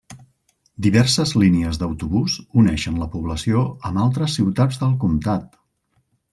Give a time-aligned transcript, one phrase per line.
[0.85, 5.57] Diverses línies d'autobús uneixen la població amb altres ciutats del comtat.